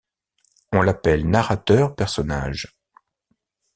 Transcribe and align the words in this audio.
On 0.71 0.81
l'appelle 0.81 1.27
narrateur-personnage. 1.29 2.75